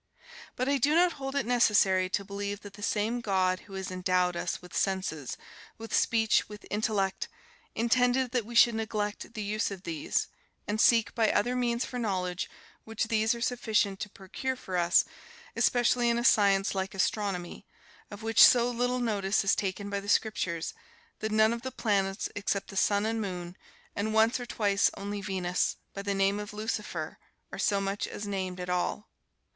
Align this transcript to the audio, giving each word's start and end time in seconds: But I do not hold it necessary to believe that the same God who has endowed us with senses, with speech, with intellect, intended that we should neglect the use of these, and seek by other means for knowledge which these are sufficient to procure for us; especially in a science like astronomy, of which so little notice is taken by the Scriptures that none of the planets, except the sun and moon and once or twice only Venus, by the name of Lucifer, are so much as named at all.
But 0.55 0.67
I 0.67 0.79
do 0.79 0.95
not 0.95 1.11
hold 1.11 1.35
it 1.35 1.45
necessary 1.45 2.09
to 2.09 2.25
believe 2.25 2.61
that 2.61 2.73
the 2.73 2.81
same 2.81 3.19
God 3.21 3.59
who 3.59 3.73
has 3.73 3.91
endowed 3.91 4.35
us 4.35 4.59
with 4.59 4.75
senses, 4.75 5.37
with 5.77 5.93
speech, 5.93 6.49
with 6.49 6.65
intellect, 6.71 7.27
intended 7.75 8.31
that 8.31 8.43
we 8.43 8.55
should 8.55 8.73
neglect 8.73 9.35
the 9.35 9.43
use 9.43 9.69
of 9.69 9.83
these, 9.83 10.27
and 10.67 10.81
seek 10.81 11.13
by 11.13 11.31
other 11.31 11.55
means 11.55 11.85
for 11.85 11.99
knowledge 11.99 12.49
which 12.83 13.09
these 13.09 13.35
are 13.35 13.41
sufficient 13.41 13.99
to 13.99 14.09
procure 14.09 14.55
for 14.55 14.75
us; 14.75 15.05
especially 15.55 16.09
in 16.09 16.17
a 16.17 16.23
science 16.23 16.73
like 16.73 16.95
astronomy, 16.95 17.67
of 18.09 18.23
which 18.23 18.41
so 18.43 18.71
little 18.71 18.99
notice 18.99 19.43
is 19.43 19.55
taken 19.55 19.87
by 19.87 19.99
the 19.99 20.09
Scriptures 20.09 20.73
that 21.19 21.31
none 21.31 21.53
of 21.53 21.61
the 21.61 21.69
planets, 21.71 22.27
except 22.33 22.69
the 22.69 22.75
sun 22.75 23.05
and 23.05 23.21
moon 23.21 23.55
and 23.95 24.15
once 24.15 24.39
or 24.39 24.47
twice 24.47 24.89
only 24.97 25.21
Venus, 25.21 25.77
by 25.93 26.01
the 26.01 26.15
name 26.15 26.39
of 26.39 26.53
Lucifer, 26.53 27.19
are 27.51 27.59
so 27.59 27.79
much 27.79 28.07
as 28.07 28.25
named 28.25 28.59
at 28.59 28.67
all. 28.67 29.07